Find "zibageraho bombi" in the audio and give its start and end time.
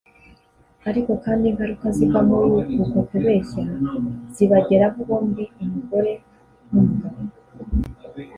4.35-5.43